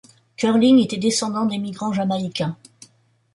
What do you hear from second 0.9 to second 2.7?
descendant d'émigrants jamaïcains.